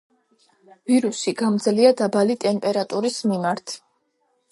[0.91, 3.75] ვირუსი გამძლეა დაბალი ტემპერატურის მიმართ.